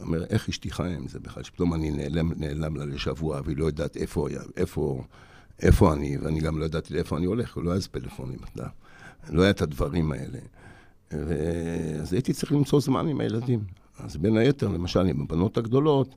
אומר, 0.00 0.24
איך 0.24 0.48
אשתי 0.48 0.70
חיה 0.70 0.96
עם 0.96 1.08
זה 1.08 1.20
בכלל? 1.20 1.42
שפתאום 1.42 1.74
אני 1.74 1.90
נעלם, 1.90 2.32
נעלם 2.36 2.76
לה 2.76 2.84
לשבוע, 2.84 3.40
והיא 3.44 3.56
לא 3.56 3.64
יודעת 3.64 3.96
איפה, 3.96 4.28
איפה, 4.56 5.04
איפה 5.62 5.92
אני, 5.92 6.16
ואני 6.16 6.40
גם 6.40 6.58
לא 6.58 6.64
ידעתי 6.64 6.94
לאיפה 6.94 7.16
אני 7.16 7.26
הולך, 7.26 7.58
לא 7.58 7.70
היה 7.70 7.76
אז 7.76 7.86
פלאפונים, 7.86 8.38
אתה 8.52 8.66
לא 9.28 9.42
היה 9.42 9.50
את 9.50 9.62
הדברים 9.62 10.12
האלה. 10.12 10.38
אז 12.00 12.12
הייתי 12.12 12.32
צריך 12.32 12.52
למצוא 12.52 12.80
זמן 12.80 13.08
עם 13.08 13.20
הילדים. 13.20 13.60
אז 13.98 14.16
בין 14.16 14.36
היתר, 14.36 14.68
למשל, 14.68 15.00
עם 15.00 15.20
הבנות 15.20 15.58
הגדולות, 15.58 16.14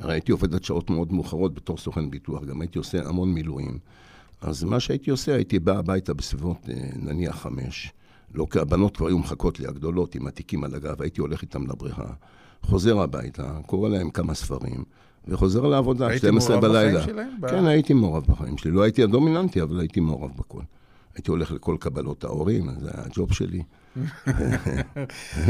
הרי 0.00 0.12
הייתי 0.12 0.32
עובד 0.32 0.54
עד 0.54 0.64
שעות 0.64 0.90
מאוד 0.90 1.12
מאוחרות 1.12 1.54
בתור 1.54 1.78
סוכן 1.78 2.10
ביטוח, 2.10 2.44
גם 2.44 2.60
הייתי 2.60 2.78
עושה 2.78 3.08
המון 3.08 3.34
מילואים. 3.34 3.78
אז 4.40 4.64
מה 4.64 4.80
שהייתי 4.80 5.10
עושה, 5.10 5.34
הייתי 5.34 5.58
בא 5.58 5.78
הביתה 5.78 6.14
בסביבות 6.14 6.68
אה, 6.68 6.74
נניח 6.96 7.36
חמש. 7.36 7.92
לא, 8.34 8.46
הבנות 8.54 8.96
כבר 8.96 9.06
היו 9.06 9.18
מחכות 9.18 9.60
לי, 9.60 9.66
הגדולות, 9.66 10.14
עם 10.14 10.26
התיקים 10.26 10.64
על 10.64 10.74
הגב, 10.74 11.02
הייתי 11.02 11.20
הולך 11.20 11.42
איתם 11.42 11.66
לבריכה. 11.66 12.12
חוזר 12.62 13.00
הביתה, 13.00 13.58
קורא 13.66 13.88
להם 13.88 14.10
כמה 14.10 14.34
ספרים, 14.34 14.84
וחוזר 15.28 15.66
לעבודה, 15.66 16.18
12 16.18 16.60
בלילה. 16.60 17.04
הייתי 17.04 17.12
מעורב 17.12 17.34
בחיים 17.38 17.38
שלהם? 17.40 17.60
כן, 17.62 17.66
הייתי 17.66 17.94
מעורב 17.94 18.24
בחיים 18.28 18.58
שלי. 18.58 18.70
לא 18.70 18.82
הייתי 18.82 19.02
הדומיננטי, 19.02 19.62
אבל 19.62 19.80
הייתי 19.80 20.00
מעורב 20.00 20.30
בכל. 20.38 20.62
הייתי 21.14 21.30
הולך 21.30 21.52
לכל 21.52 21.76
קבלות 21.80 22.24
ההורים, 22.24 22.70
זה 22.80 22.90
היה 22.94 23.04
הג'וב 23.04 23.32
שלי. 23.32 23.62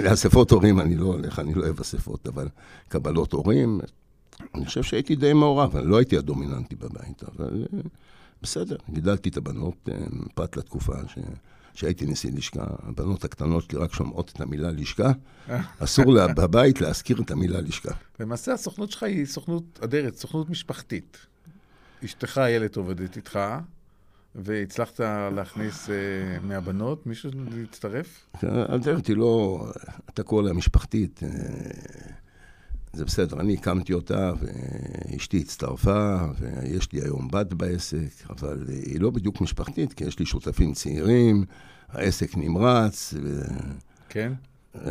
לאספות 0.04 0.50
הורים 0.50 0.80
אני 0.80 0.96
לא 0.96 1.06
הולך, 1.06 1.38
אני 1.38 1.54
לא 1.54 1.62
אוהב 1.62 1.80
אספות, 1.80 2.26
אבל 2.26 2.48
קבלות 2.88 3.32
הורים, 3.32 3.80
אני 4.54 4.66
חושב 4.66 4.82
שהייתי 4.82 5.16
די 5.16 5.32
מעורב, 5.32 5.76
אני 5.76 5.86
לא 5.86 5.96
הייתי 5.96 6.18
הדומיננטי 6.18 6.76
בבית, 6.76 7.22
אבל 7.24 7.66
אה, 7.74 7.80
בסדר, 8.42 8.76
גידלתי 8.90 9.28
את 9.28 9.36
הבנות 9.36 9.88
אה, 9.92 9.94
פרט 10.34 10.56
לתקופה 10.56 10.92
ש... 11.06 11.18
שהייתי 11.74 12.06
נשיא 12.06 12.30
לשכה, 12.34 12.64
הבנות 12.78 13.24
הקטנות 13.24 13.64
שלי 13.64 13.78
רק 13.78 13.94
שומעות 13.94 14.32
את 14.34 14.40
המילה 14.40 14.70
לשכה, 14.70 15.12
אסור 15.78 16.12
לה 16.12 16.28
בבית 16.28 16.80
להזכיר 16.80 17.20
את 17.22 17.30
המילה 17.30 17.60
לשכה. 17.60 17.94
למעשה 18.20 18.52
הסוכנות 18.52 18.90
שלך 18.90 19.02
היא 19.02 19.26
סוכנות 19.26 19.78
אדרת, 19.84 20.16
סוכנות 20.16 20.50
משפחתית. 20.50 21.18
אשתך 22.04 22.38
איילת 22.38 22.76
עובדת 22.76 23.16
איתך, 23.16 23.38
והצלחת 24.34 25.00
להכניס 25.34 25.86
uh, 25.86 25.90
מהבנות, 26.42 27.06
מישהו 27.06 27.30
להצטרף? 27.56 28.26
אדרת 28.44 29.06
היא 29.06 29.16
לא, 29.16 29.66
אתה 30.10 30.22
קורא 30.22 30.42
לה 30.42 30.52
משפחתית. 30.52 31.20
Uh, 31.22 32.21
זה 32.92 33.04
בסדר, 33.04 33.40
אני 33.40 33.54
הקמתי 33.54 33.92
אותה, 33.92 34.32
ואשתי 34.40 35.40
הצטרפה, 35.40 36.16
ויש 36.38 36.92
לי 36.92 37.00
היום 37.00 37.28
בת 37.28 37.52
בעסק, 37.52 38.30
אבל 38.30 38.64
היא 38.68 39.00
לא 39.00 39.10
בדיוק 39.10 39.40
משפחתית, 39.40 39.92
כי 39.92 40.04
יש 40.04 40.18
לי 40.18 40.26
שותפים 40.26 40.72
צעירים, 40.72 41.44
העסק 41.88 42.36
נמרץ. 42.36 43.14
ו... 43.22 43.40
כן? 44.08 44.32
אה, 44.74 44.90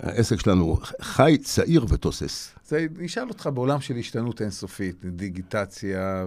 העסק 0.00 0.40
שלנו 0.40 0.76
חי, 1.00 1.38
צעיר 1.42 1.86
ותוסס. 1.88 2.54
זה, 2.66 2.86
אני 2.98 3.06
אשאל 3.06 3.28
אותך 3.28 3.48
בעולם 3.54 3.80
של 3.80 3.96
השתנות 3.96 4.42
אינסופית, 4.42 5.04
דיגיטציה 5.04 6.26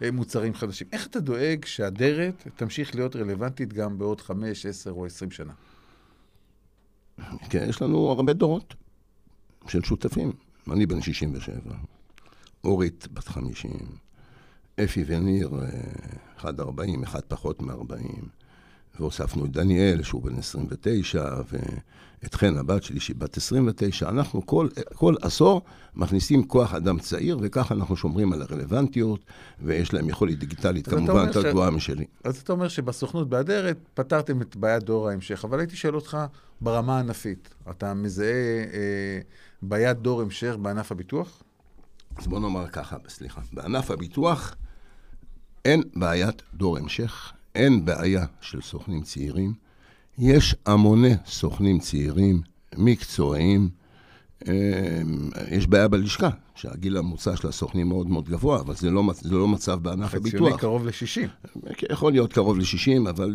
ומוצרים 0.00 0.54
חדשים. 0.54 0.86
איך 0.92 1.06
אתה 1.06 1.20
דואג 1.20 1.64
שהאדרת 1.64 2.46
תמשיך 2.56 2.94
להיות 2.94 3.16
רלוונטית 3.16 3.72
גם 3.72 3.98
בעוד 3.98 4.20
חמש, 4.20 4.66
עשר 4.66 4.90
או 4.90 5.06
עשרים 5.06 5.30
שנה? 5.30 5.52
כן, 7.50 7.66
יש 7.68 7.82
לנו 7.82 8.08
הרבה 8.08 8.32
דורות. 8.32 8.74
של 9.68 9.82
שותפים. 9.82 10.32
אני 10.72 10.86
בן 10.86 11.02
67, 11.02 11.74
אורית 12.64 13.08
בת 13.12 13.28
50, 13.28 13.72
אפי 14.84 15.04
וניר, 15.06 15.50
אה, 15.62 15.68
אחד 16.36 16.60
40, 16.60 17.02
אחד 17.02 17.20
פחות 17.20 17.62
מ-40, 17.62 18.24
והוספנו 19.00 19.44
את 19.44 19.50
דניאל, 19.50 20.02
שהוא 20.02 20.22
בן 20.22 20.38
29, 20.38 21.34
ואת 22.22 22.34
חן, 22.34 22.56
הבת 22.56 22.82
שלי, 22.82 23.00
שהיא 23.00 23.16
בת 23.18 23.36
29. 23.36 24.08
אנחנו 24.08 24.46
כל, 24.46 24.68
כל 24.94 25.14
עשור 25.22 25.62
מכניסים 25.94 26.44
כוח 26.44 26.74
אדם 26.74 26.98
צעיר, 26.98 27.38
וככה 27.42 27.74
אנחנו 27.74 27.96
שומרים 27.96 28.32
על 28.32 28.42
הרלוונטיות, 28.42 29.24
ויש 29.60 29.94
להם 29.94 30.08
יכולת 30.08 30.38
דיגיטלית 30.38 30.88
כמובן 30.88 31.26
יותר 31.26 31.50
גבוהה 31.50 31.70
ש... 31.70 31.74
משלי. 31.74 32.04
אז 32.24 32.36
אתה 32.36 32.52
אומר 32.52 32.68
שבסוכנות 32.68 33.28
באדרת 33.28 33.78
פתרתם 33.94 34.42
את 34.42 34.56
בעיית 34.56 34.82
דור 34.82 35.08
ההמשך, 35.08 35.44
אבל 35.44 35.58
הייתי 35.58 35.76
שואל 35.76 35.94
אותך 35.94 36.18
ברמה 36.60 36.96
הענפית. 36.96 37.54
אתה 37.70 37.94
מזהה... 37.94 38.26
אה, 38.72 39.20
בעיית 39.62 39.98
דור 39.98 40.20
המשך 40.20 40.54
בענף 40.62 40.92
הביטוח? 40.92 41.42
אז 42.16 42.26
בוא 42.26 42.40
נאמר 42.40 42.68
ככה, 42.68 42.96
סליחה. 43.08 43.40
בענף 43.52 43.90
הביטוח 43.90 44.54
אין 45.64 45.82
בעיית 45.96 46.42
דור 46.54 46.78
המשך, 46.78 47.32
אין 47.54 47.84
בעיה 47.84 48.24
של 48.40 48.60
סוכנים 48.60 49.02
צעירים. 49.02 49.52
יש 50.18 50.54
המוני 50.66 51.14
סוכנים 51.26 51.78
צעירים, 51.78 52.40
מקצועיים. 52.76 53.68
אמ, 54.48 54.52
יש 55.50 55.66
בעיה 55.66 55.88
בלשכה, 55.88 56.30
שהגיל 56.54 56.96
הממוצע 56.96 57.36
של 57.36 57.48
הסוכנים 57.48 57.88
מאוד 57.88 58.10
מאוד 58.10 58.28
גבוה, 58.28 58.60
אבל 58.60 58.74
זה 58.74 58.90
לא, 58.90 59.02
זה 59.20 59.34
לא 59.34 59.48
מצב 59.48 59.78
בענף 59.82 60.14
הביטוח. 60.14 60.40
חציוני 60.40 60.58
קרוב 60.58 60.86
ל-60. 60.86 61.50
יכול 61.90 62.12
להיות 62.12 62.32
קרוב 62.32 62.58
ל-60, 62.58 63.10
אבל 63.10 63.34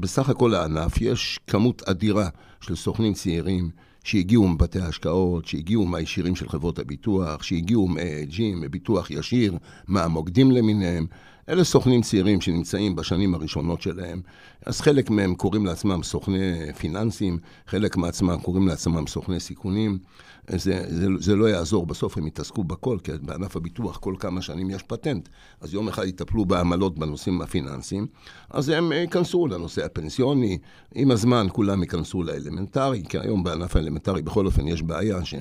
בסך 0.00 0.28
הכל 0.28 0.54
הענף 0.54 1.00
יש 1.00 1.40
כמות 1.46 1.82
אדירה 1.82 2.28
של 2.60 2.76
סוכנים 2.76 3.14
צעירים. 3.14 3.70
שהגיעו 4.04 4.48
מבתי 4.48 4.80
ההשקעות, 4.80 5.46
שהגיעו 5.46 5.86
מהישירים 5.86 6.36
של 6.36 6.48
חברות 6.48 6.78
הביטוח, 6.78 7.42
שהגיעו 7.42 7.88
מג'ים, 7.88 8.60
מביטוח 8.60 9.10
ישיר, 9.10 9.56
מהמוקדים 9.88 10.50
למיניהם. 10.50 11.06
אלה 11.48 11.64
סוכנים 11.64 12.02
צעירים 12.02 12.40
שנמצאים 12.40 12.96
בשנים 12.96 13.34
הראשונות 13.34 13.82
שלהם, 13.82 14.20
אז 14.66 14.80
חלק 14.80 15.10
מהם 15.10 15.34
קוראים 15.34 15.66
לעצמם 15.66 16.02
סוכני 16.02 16.72
פיננסים, 16.78 17.38
חלק 17.66 17.96
מעצמם 17.96 18.36
קוראים 18.42 18.68
לעצמם 18.68 19.06
סוכני 19.06 19.40
סיכונים. 19.40 19.98
זה, 20.50 20.84
זה, 20.88 21.06
זה 21.18 21.36
לא 21.36 21.50
יעזור, 21.50 21.86
בסוף 21.86 22.18
הם 22.18 22.26
יתעסקו 22.26 22.64
בכל, 22.64 22.98
כי 23.04 23.12
בענף 23.22 23.56
הביטוח 23.56 23.96
כל 23.96 24.14
כמה 24.18 24.42
שנים 24.42 24.70
יש 24.70 24.82
פטנט. 24.82 25.28
אז 25.60 25.74
יום 25.74 25.88
אחד 25.88 26.04
יטפלו 26.04 26.44
בעמלות 26.44 26.98
בנושאים 26.98 27.42
הפיננסיים, 27.42 28.06
אז 28.50 28.68
הם 28.68 28.92
ייכנסו 28.92 29.46
לנושא 29.46 29.84
הפנסיוני, 29.84 30.58
עם 30.94 31.10
הזמן 31.10 31.46
כולם 31.52 31.82
ייכנסו 31.82 32.22
לאלמנטרי, 32.22 33.02
כי 33.08 33.18
היום 33.18 33.44
בענף 33.44 33.76
האלמנטרי 33.76 34.22
בכל 34.22 34.46
אופן 34.46 34.68
יש 34.68 34.82
בעיה, 34.82 35.24
ש, 35.24 35.34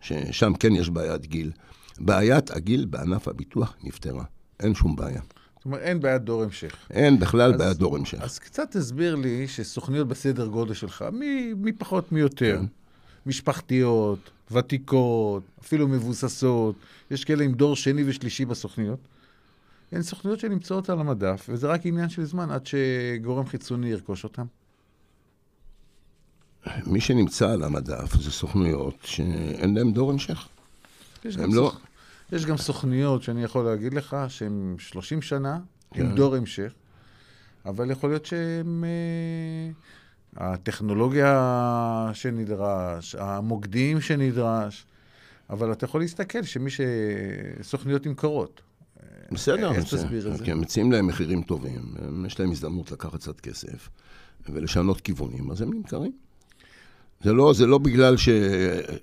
ששם 0.00 0.52
כן 0.54 0.72
יש 0.72 0.90
בעיית 0.90 1.26
גיל. 1.26 1.50
בעיית 1.98 2.50
הגיל 2.50 2.84
בענף 2.84 3.28
הביטוח 3.28 3.76
נפתרה, 3.82 4.24
אין 4.60 4.74
שום 4.74 4.96
בעיה. 4.96 5.20
זאת 5.60 5.64
אומרת, 5.66 5.80
אין 5.80 6.00
בעיית 6.00 6.22
דור 6.22 6.42
המשך. 6.42 6.76
אין 6.90 7.18
בכלל 7.18 7.56
בעיית 7.56 7.76
דור 7.76 7.96
המשך. 7.96 8.20
אז 8.20 8.38
קצת 8.38 8.76
תסביר 8.76 9.14
לי 9.14 9.48
שסוכניות 9.48 10.08
בסדר 10.08 10.46
גודל 10.46 10.74
שלך, 10.74 11.04
מי, 11.12 11.54
מי 11.56 11.72
פחות 11.72 12.12
מי 12.12 12.20
יותר, 12.20 12.58
כן. 12.58 12.66
משפחתיות, 13.26 14.30
ותיקות, 14.50 15.42
אפילו 15.60 15.88
מבוססות, 15.88 16.74
יש 17.10 17.24
כאלה 17.24 17.44
עם 17.44 17.52
דור 17.52 17.76
שני 17.76 18.02
ושלישי 18.06 18.44
בסוכניות. 18.44 18.98
הן 19.92 20.02
סוכניות 20.02 20.40
שנמצאות 20.40 20.90
על 20.90 21.00
המדף, 21.00 21.46
וזה 21.48 21.66
רק 21.66 21.86
עניין 21.86 22.08
של 22.08 22.24
זמן 22.24 22.50
עד 22.50 22.66
שגורם 22.66 23.46
חיצוני 23.46 23.90
ירכוש 23.90 24.24
אותן. 24.24 24.44
מי 26.86 27.00
שנמצא 27.00 27.50
על 27.50 27.62
המדף 27.64 28.14
זה 28.14 28.30
סוכנויות 28.30 28.94
שאין 29.04 29.74
להן 29.74 29.92
דור 29.92 30.10
המשך. 30.10 30.48
יש 31.24 31.36
גם, 31.36 31.54
לא... 31.54 31.72
סוכ... 31.74 31.89
יש 32.32 32.46
גם 32.46 32.56
סוכניות 32.56 33.22
שאני 33.22 33.42
יכול 33.42 33.64
להגיד 33.64 33.94
לך 33.94 34.16
שהן 34.28 34.74
30 34.78 35.22
שנה, 35.22 35.58
כן. 35.94 36.00
עם 36.00 36.14
דור 36.14 36.36
המשך, 36.36 36.72
אבל 37.66 37.90
יכול 37.90 38.10
להיות 38.10 38.26
שהן... 38.26 38.84
אה, 38.84 39.70
הטכנולוגיה 40.36 42.10
שנדרש, 42.12 43.14
המוקדים 43.14 44.00
שנדרש, 44.00 44.86
אבל 45.50 45.72
אתה 45.72 45.84
יכול 45.84 46.00
להסתכל 46.00 46.42
שמי 46.42 46.70
ש... 46.70 46.80
סוכניות 47.62 48.06
נמכרות. 48.06 48.60
בסדר, 49.32 49.72
איך 49.72 49.84
תסביר 49.84 50.32
את 50.32 50.38
זה? 50.38 50.44
כי 50.44 50.50
הם 50.50 50.60
מציעים 50.60 50.92
להם 50.92 51.06
מחירים 51.06 51.42
טובים, 51.42 51.94
יש 52.26 52.40
להם 52.40 52.50
הזדמנות 52.50 52.92
לקחת 52.92 53.14
קצת 53.14 53.40
כסף 53.40 53.88
ולשנות 54.48 55.00
כיוונים, 55.00 55.50
אז 55.50 55.60
הם 55.62 55.72
נמכרים. 55.74 56.12
זה 57.20 57.32
לא, 57.32 57.52
זה 57.52 57.66
לא 57.66 57.78
בגלל 57.78 58.16
ש... 58.16 58.28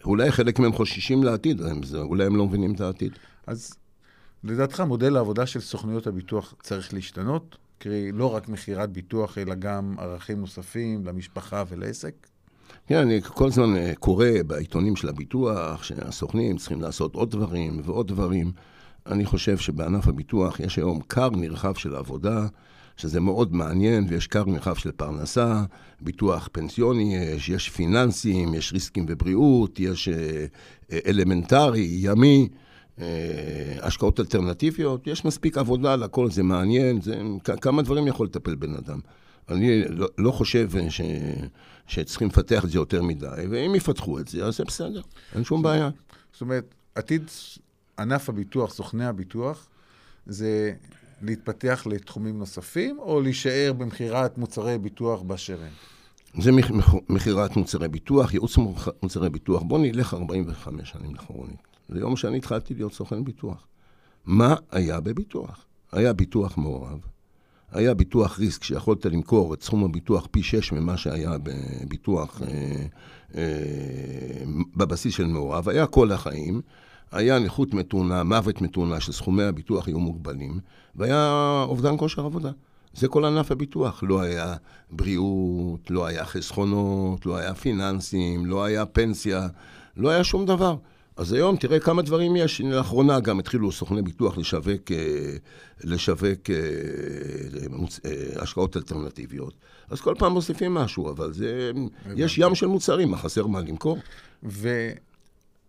אולי 0.05 0.31
חלק 0.31 0.59
מהם 0.59 0.73
חוששים 0.73 1.23
לעתיד, 1.23 1.61
הם, 1.61 1.83
זה, 1.83 1.97
אולי 1.97 2.25
הם 2.25 2.35
לא 2.35 2.45
מבינים 2.45 2.73
את 2.73 2.81
העתיד. 2.81 3.11
אז 3.47 3.73
לדעתך 4.43 4.79
מודל 4.79 5.17
העבודה 5.17 5.45
של 5.45 5.59
סוכנויות 5.59 6.07
הביטוח 6.07 6.53
צריך 6.63 6.93
להשתנות? 6.93 7.57
קרי, 7.79 8.11
לא 8.11 8.35
רק 8.35 8.49
מכירת 8.49 8.91
ביטוח, 8.91 9.37
אלא 9.37 9.55
גם 9.55 9.95
ערכים 9.99 10.39
נוספים 10.39 11.05
למשפחה 11.05 11.63
ולעסק? 11.69 12.27
כן, 12.87 12.97
אני 12.97 13.21
כל 13.21 13.47
הזמן 13.47 13.75
אה, 13.75 13.93
קורא 13.99 14.27
בעיתונים 14.47 14.95
של 14.95 15.09
הביטוח 15.09 15.83
שהסוכנים 15.83 16.57
צריכים 16.57 16.81
לעשות 16.81 17.15
עוד 17.15 17.31
דברים 17.31 17.81
ועוד 17.83 18.07
דברים. 18.07 18.51
אני 19.07 19.25
חושב 19.25 19.57
שבענף 19.57 20.07
הביטוח 20.07 20.59
יש 20.59 20.77
היום 20.77 21.01
כר 21.01 21.29
נרחב 21.29 21.75
של 21.75 21.95
עבודה, 21.95 22.47
שזה 22.97 23.19
מאוד 23.19 23.55
מעניין, 23.55 24.05
ויש 24.09 24.27
כר 24.27 24.45
נרחב 24.45 24.75
של 24.75 24.91
פרנסה, 24.91 25.63
ביטוח 26.01 26.49
פנסיוני 26.51 27.15
יש, 27.15 27.49
יש 27.49 27.69
פיננסים, 27.69 28.53
יש 28.53 28.73
ריסקים 28.73 29.05
ובריאות, 29.09 29.79
יש 29.79 30.07
אה, 30.07 30.45
אה, 30.91 30.99
אלמנטרי, 31.07 31.87
ימי. 31.91 32.49
אה, 32.99 33.77
השקעות 33.81 34.19
אלטרנטיביות, 34.19 35.07
יש 35.07 35.25
מספיק 35.25 35.57
עבודה 35.57 35.95
לכל, 35.95 36.31
זה 36.31 36.43
מעניין, 36.43 37.01
זה, 37.01 37.21
כמה 37.61 37.81
דברים 37.81 38.07
יכול 38.07 38.27
לטפל 38.27 38.55
בן 38.55 38.75
אדם. 38.75 38.99
אני 39.49 39.83
לא, 39.89 40.07
לא 40.17 40.31
חושב 40.31 40.69
ש, 40.89 41.01
שצריכים 41.87 42.27
לפתח 42.27 42.65
את 42.65 42.69
זה 42.69 42.77
יותר 42.77 43.03
מדי, 43.03 43.45
ואם 43.49 43.75
יפתחו 43.75 44.19
את 44.19 44.27
זה, 44.27 44.45
אז 44.45 44.57
זה 44.57 44.63
בסדר, 44.63 45.01
אין 45.35 45.43
שום 45.43 45.61
בעיה. 45.61 45.89
זאת 46.31 46.41
אומרת, 46.41 46.75
עתיד 46.95 47.23
ענף 47.99 48.29
הביטוח, 48.29 48.73
סוכני 48.73 49.05
הביטוח, 49.05 49.67
זה 50.25 50.73
להתפתח 51.21 51.87
לתחומים 51.89 52.39
נוספים, 52.39 52.99
או 52.99 53.21
להישאר 53.21 53.73
במכירת 53.77 54.37
מוצרי 54.37 54.77
ביטוח 54.77 55.21
באשר 55.21 55.57
הם? 55.61 56.41
זה 56.43 56.51
מכ- 56.51 56.71
מכ- 56.71 57.09
מכירת 57.09 57.55
מוצרי 57.55 57.87
ביטוח, 57.87 58.33
ייעוץ 58.33 58.57
מוצרי 59.03 59.29
ביטוח. 59.29 59.61
בוא 59.63 59.79
נלך 59.79 60.13
45 60.13 60.89
שנים 60.89 61.15
אחרונית. 61.15 61.57
זה 61.89 61.99
יום 61.99 62.15
שאני 62.15 62.37
התחלתי 62.37 62.73
להיות 62.73 62.93
סוכן 62.93 63.23
ביטוח. 63.23 63.67
מה 64.25 64.55
היה 64.71 64.99
בביטוח? 64.99 65.65
היה 65.91 66.13
ביטוח 66.13 66.57
מעורב, 66.57 66.99
היה 67.71 67.93
ביטוח 67.93 68.39
ריסק 68.39 68.63
שיכולת 68.63 69.05
למכור 69.05 69.53
את 69.53 69.63
סכום 69.63 69.83
הביטוח 69.83 70.27
פי 70.31 70.43
6 70.43 70.71
ממה 70.71 70.97
שהיה 70.97 71.31
בביטוח 71.43 72.41
אה, 72.41 72.47
אה, 73.35 73.41
בבסיס 74.75 75.13
של 75.15 75.25
מעורב, 75.25 75.69
היה 75.69 75.87
כל 75.87 76.11
החיים, 76.11 76.61
היה 77.11 77.39
נכות 77.39 77.73
מתונה, 77.73 78.23
מוות 78.23 78.61
מתונה, 78.61 78.99
שסכומי 78.99 79.43
הביטוח 79.43 79.87
היו 79.87 79.99
מוגבלים, 79.99 80.59
והיה 80.95 81.63
אובדן 81.67 81.97
כושר 81.97 82.25
עבודה. 82.25 82.51
זה 82.93 83.07
כל 83.07 83.25
ענף 83.25 83.51
הביטוח. 83.51 84.03
לא 84.07 84.21
היה 84.21 84.55
בריאות, 84.91 85.91
לא 85.91 86.05
היה 86.05 86.25
חסכונות, 86.25 87.25
לא 87.25 87.37
היה 87.37 87.53
פיננסים, 87.53 88.45
לא 88.45 88.63
היה 88.63 88.85
פנסיה, 88.85 89.47
לא 89.97 90.09
היה 90.09 90.23
שום 90.23 90.45
דבר. 90.45 90.75
אז 91.17 91.33
היום 91.33 91.55
תראה 91.55 91.79
כמה 91.79 92.01
דברים 92.01 92.35
יש. 92.35 92.61
לאחרונה 92.61 93.19
גם 93.19 93.39
התחילו 93.39 93.71
סוכני 93.71 94.01
ביטוח 94.01 94.37
לשווק, 94.37 94.91
אה, 94.91 94.97
לשווק 95.83 96.49
אה, 96.49 96.55
אה, 98.05 98.41
השקעות 98.41 98.77
אלטרנטיביות. 98.77 99.53
אז 99.89 100.01
כל 100.01 100.15
פעם 100.17 100.31
מוסיפים 100.31 100.73
משהו, 100.73 101.09
אבל 101.09 101.33
זה... 101.33 101.71
יש 102.15 102.37
ים 102.37 102.55
של 102.55 102.67
מוצרים, 102.67 103.11
מה 103.11 103.17
חסר 103.17 103.47
מה 103.47 103.61
למכור? 103.61 103.97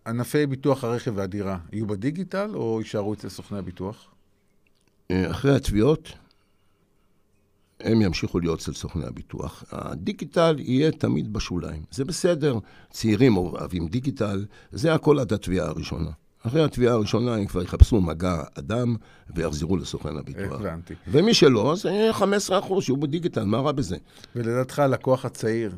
וענפי 0.08 0.46
ביטוח 0.46 0.84
הרכב 0.84 1.12
והדירה 1.14 1.58
יהיו 1.72 1.86
בדיגיטל, 1.86 2.50
או 2.54 2.80
יישארו 2.80 3.14
אצל 3.14 3.28
סוכני 3.28 3.58
הביטוח? 3.58 4.06
אה, 5.10 5.30
אחרי 5.30 5.56
התביעות, 5.56 6.12
הם 7.80 8.02
ימשיכו 8.02 8.40
להיות 8.40 8.60
אצל 8.60 8.72
סוכני 8.72 9.06
הביטוח. 9.06 9.64
הדיגיטל 9.70 10.56
יהיה 10.58 10.92
תמיד 10.92 11.32
בשוליים. 11.32 11.82
זה 11.90 12.04
בסדר, 12.04 12.58
צעירים 12.90 13.36
אוהבים 13.36 13.88
דיגיטל, 13.88 14.46
זה 14.70 14.94
הכל 14.94 15.18
עד 15.18 15.32
התביעה 15.32 15.66
הראשונה. 15.66 16.10
אחרי 16.42 16.64
התביעה 16.64 16.94
הראשונה 16.94 17.34
הם 17.34 17.46
כבר 17.46 17.62
יחפשו 17.62 18.00
מגע 18.00 18.42
אדם 18.54 18.96
ויחזרו 19.34 19.76
לסוכן 19.76 20.16
הביטוח. 20.16 20.60
הבנתי. 20.60 20.94
ומי 21.08 21.34
שלא, 21.34 21.72
אז 21.72 21.84
יהיה 21.84 22.12
15 22.12 22.58
אחוז 22.58 22.84
שיהיו 22.84 22.96
בדיגיטל, 22.96 23.44
מה 23.44 23.58
רע 23.58 23.72
בזה? 23.72 23.96
ולדעתך, 24.36 24.78
הלקוח 24.78 25.24
הצעיר, 25.24 25.72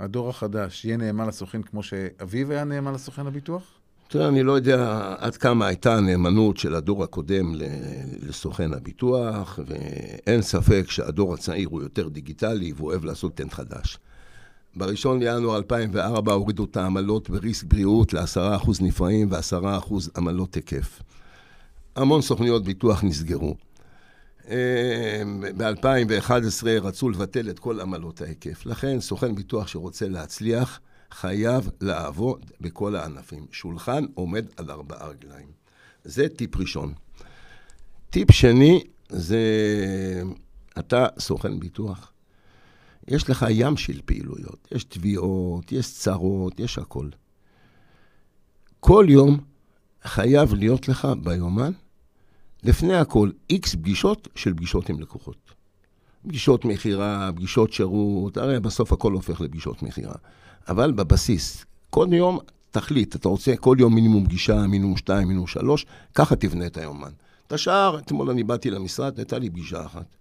הדור 0.00 0.28
החדש, 0.28 0.84
יהיה 0.84 0.96
נאמן 0.96 1.28
לסוכן 1.28 1.62
כמו 1.62 1.82
שאביו 1.82 2.52
היה 2.52 2.64
נאמן 2.64 2.94
לסוכן 2.94 3.26
הביטוח? 3.26 3.62
תראה, 4.08 4.28
אני 4.28 4.42
לא 4.42 4.52
יודע 4.52 5.14
עד 5.18 5.36
כמה 5.36 5.66
הייתה 5.66 5.96
הנאמנות 5.96 6.56
של 6.56 6.74
הדור 6.74 7.04
הקודם 7.04 7.54
לסוכן 8.22 8.72
הביטוח, 8.72 9.58
ואין 9.66 10.42
ספק 10.42 10.84
שהדור 10.90 11.34
הצעיר 11.34 11.68
הוא 11.68 11.82
יותר 11.82 12.08
דיגיטלי 12.08 12.72
והוא 12.76 12.90
אוהב 12.90 13.04
לעשות 13.04 13.34
טנט 13.34 13.52
חדש. 13.52 13.98
ב-1 14.76 15.08
לינואר 15.20 15.56
2004 15.56 16.32
הורידו 16.32 16.64
את 16.64 16.76
העמלות 16.76 17.30
בריסק 17.30 17.64
בריאות 17.66 18.12
ל-10% 18.12 18.70
נפרעים 18.80 19.28
ו-10% 19.32 19.94
עמלות 20.16 20.54
היקף. 20.54 21.02
המון 21.96 22.22
סוכניות 22.22 22.64
ביטוח 22.64 23.04
נסגרו. 23.04 23.56
ב-2011 25.56 26.66
רצו 26.82 27.10
לבטל 27.10 27.50
את 27.50 27.58
כל 27.58 27.80
עמלות 27.80 28.20
ההיקף. 28.20 28.66
לכן 28.66 29.00
סוכן 29.00 29.34
ביטוח 29.34 29.68
שרוצה 29.68 30.08
להצליח, 30.08 30.80
חייב 31.10 31.70
לעבוד 31.80 32.50
בכל 32.60 32.96
הענפים. 32.96 33.46
שולחן 33.52 34.04
עומד 34.14 34.46
על 34.56 34.70
ארבעה 34.70 35.08
רגליים. 35.08 35.48
זה 36.04 36.28
טיפ 36.28 36.56
ראשון. 36.56 36.94
טיפ 38.10 38.32
שני, 38.32 38.84
זה 39.08 39.42
אתה 40.78 41.06
סוכן 41.18 41.60
ביטוח. 41.60 42.12
יש 43.08 43.30
לך 43.30 43.46
ים 43.50 43.76
של 43.76 44.00
פעילויות. 44.04 44.68
יש 44.72 44.84
תביעות, 44.84 45.72
יש 45.72 45.92
צרות, 45.94 46.60
יש 46.60 46.78
הכל. 46.78 47.08
כל 48.80 49.06
יום 49.08 49.38
חייב 50.02 50.54
להיות 50.54 50.88
לך 50.88 51.08
ביומן, 51.22 51.72
לפני 52.62 52.94
הכל, 52.94 53.30
איקס 53.50 53.74
פגישות 53.74 54.28
של 54.34 54.54
פגישות 54.54 54.88
עם 54.88 55.00
לקוחות. 55.00 55.36
פגישות 56.26 56.64
מכירה, 56.64 57.30
פגישות 57.36 57.72
שירות, 57.72 58.36
הרי 58.36 58.60
בסוף 58.60 58.92
הכל 58.92 59.12
הופך 59.12 59.40
לפגישות 59.40 59.82
מכירה. 59.82 60.14
אבל 60.68 60.92
בבסיס, 60.92 61.64
כל 61.90 62.06
יום 62.12 62.38
תחליט, 62.70 63.16
אתה 63.16 63.28
רוצה 63.28 63.56
כל 63.56 63.76
יום 63.80 63.94
מינימום 63.94 64.24
פגישה, 64.24 64.66
מינימום 64.66 64.96
שתיים, 64.96 65.28
מינימום 65.28 65.46
שלוש, 65.46 65.86
ככה 66.14 66.36
תבנה 66.36 66.66
את 66.66 66.76
היומן. 66.76 67.10
את 67.46 67.52
השאר, 67.52 67.98
אתמול 67.98 68.30
אני 68.30 68.44
באתי 68.44 68.70
למשרד, 68.70 69.18
הייתה 69.18 69.38
לי 69.38 69.50
פגישה 69.50 69.86
אחת. 69.86 70.16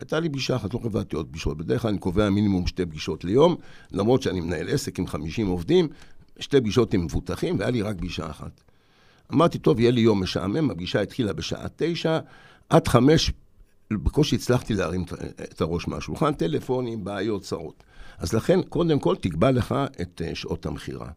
הייתה 0.00 0.20
לי 0.20 0.28
פגישה 0.28 0.56
אחת, 0.56 0.74
לא 0.74 0.78
קבעתי 0.82 1.16
עוד 1.16 1.26
פגישות. 1.26 1.56
בדרך 1.56 1.82
כלל 1.82 1.88
אני 1.88 1.98
קובע 1.98 2.30
מינימום 2.30 2.66
שתי 2.66 2.86
פגישות 2.86 3.24
ליום, 3.24 3.56
למרות 3.92 4.22
שאני 4.22 4.40
מנהל 4.40 4.68
עסק 4.68 4.98
עם 4.98 5.06
50 5.06 5.46
עובדים, 5.46 5.88
שתי 6.38 6.60
פגישות 6.60 6.94
עם 6.94 7.04
מבוטחים, 7.04 7.58
והיה 7.58 7.70
לי 7.70 7.82
רק 7.82 7.96
פגישה 7.96 8.30
אחת. 8.30 8.60
אמרתי, 9.32 9.58
טוב, 9.58 9.80
יהיה 9.80 9.90
לי 9.90 10.00
יום 10.00 10.22
משעמם, 10.22 10.70
הפגישה 10.70 11.00
התחילה 11.00 11.32
בשעה 11.32 11.66
תשע, 11.76 12.18
עד 12.70 12.88
חמש, 12.88 13.32
בקושי 13.92 14.36
הצלחתי 14.36 14.74
להרים 14.74 15.04
את- 15.42 15.60
הראש 15.60 15.88
מהשולחן, 15.88 16.32
טלפונים, 16.32 17.04
בעיות, 17.04 17.42
צרות. 17.42 17.84
אז 18.18 18.32
לכן, 18.32 18.62
קודם 18.62 18.98
כל, 18.98 19.16
תקבע 19.16 19.50
לך 19.50 19.74
את 20.00 20.22
אה, 20.24 20.34
שעות 20.34 20.66
המכירה. 20.66 21.08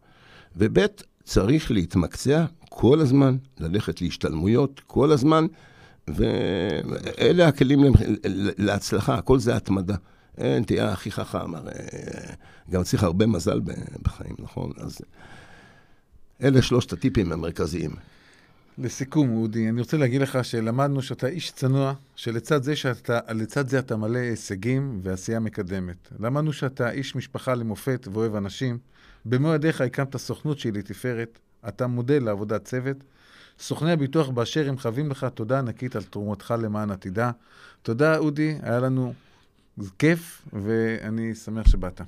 וב', 0.56 0.78
צריך 1.24 1.70
להתמקצע 1.70 2.44
כל 2.68 3.00
הזמן, 3.00 3.36
ללכת 3.60 4.00
להשתלמויות 4.00 4.80
כל 4.86 5.12
הזמן, 5.12 5.46
ואלה 6.08 7.48
הכלים 7.48 7.80
להצלחה, 8.58 9.14
הכל 9.14 9.38
זה 9.38 9.56
התמדה. 9.56 9.94
אין, 10.38 10.62
תהיה 10.62 10.92
הכי 10.92 11.10
חכם, 11.10 11.54
הרי 11.54 11.70
גם 12.70 12.82
צריך 12.82 13.02
הרבה 13.02 13.26
מזל 13.26 13.60
בחיים, 14.02 14.34
נכון? 14.38 14.72
אז 14.76 14.98
אלה 16.44 16.62
שלושת 16.62 16.92
הטיפים 16.92 17.32
המרכזיים. 17.32 17.90
לסיכום, 18.78 19.36
אודי, 19.36 19.68
אני 19.68 19.80
רוצה 19.80 19.96
להגיד 19.96 20.20
לך 20.20 20.44
שלמדנו 20.44 21.02
שאתה 21.02 21.26
איש 21.26 21.50
צנוע, 21.50 21.94
שלצד 22.16 22.62
זה, 22.62 22.76
שאתה, 22.76 23.20
זה 23.66 23.78
אתה 23.78 23.96
מלא 23.96 24.18
הישגים 24.18 25.00
ועשייה 25.02 25.40
מקדמת. 25.40 25.96
למדנו 26.20 26.52
שאתה 26.52 26.90
איש 26.90 27.16
משפחה 27.16 27.54
למופת 27.54 28.08
ואוהב 28.12 28.34
אנשים. 28.34 28.78
במו 29.24 29.54
ידיך 29.54 29.80
הקמת 29.80 30.16
סוכנות 30.16 30.58
שהיא 30.58 30.72
לתפארת. 30.72 31.38
אתה 31.68 31.86
מודל 31.86 32.24
לעבודת 32.24 32.64
צוות. 32.64 32.96
סוכני 33.58 33.92
הביטוח 33.92 34.28
באשר 34.28 34.68
הם 34.68 34.78
חייבים 34.78 35.10
לך 35.10 35.26
תודה 35.34 35.58
ענקית 35.58 35.96
על 35.96 36.02
תרומתך 36.02 36.54
למען 36.62 36.90
עתידה. 36.90 37.30
תודה, 37.82 38.18
אודי, 38.18 38.58
היה 38.62 38.80
לנו 38.80 39.14
כיף, 39.98 40.42
ואני 40.52 41.34
שמח 41.34 41.68
שבאת. 41.68 42.00